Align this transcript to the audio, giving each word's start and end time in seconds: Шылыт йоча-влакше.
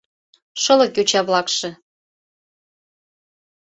Шылыт 0.61 0.93
йоча-влакше. 0.97 1.69